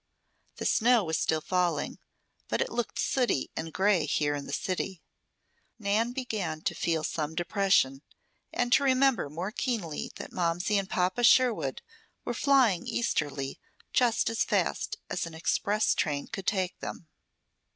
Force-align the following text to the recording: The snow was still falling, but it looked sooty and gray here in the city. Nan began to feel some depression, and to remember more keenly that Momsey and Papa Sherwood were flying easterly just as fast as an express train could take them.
The 0.55 0.65
snow 0.65 1.03
was 1.03 1.19
still 1.19 1.41
falling, 1.41 1.99
but 2.47 2.59
it 2.59 2.71
looked 2.71 2.97
sooty 2.97 3.51
and 3.55 3.71
gray 3.71 4.07
here 4.07 4.33
in 4.33 4.47
the 4.47 4.51
city. 4.51 5.03
Nan 5.77 6.11
began 6.11 6.61
to 6.63 6.73
feel 6.73 7.03
some 7.03 7.35
depression, 7.35 8.01
and 8.51 8.73
to 8.73 8.83
remember 8.83 9.29
more 9.29 9.51
keenly 9.51 10.11
that 10.15 10.33
Momsey 10.33 10.79
and 10.79 10.89
Papa 10.89 11.23
Sherwood 11.23 11.83
were 12.25 12.33
flying 12.33 12.87
easterly 12.87 13.59
just 13.93 14.27
as 14.31 14.43
fast 14.43 14.97
as 15.07 15.27
an 15.27 15.35
express 15.35 15.93
train 15.93 16.25
could 16.25 16.47
take 16.47 16.79
them. 16.79 17.05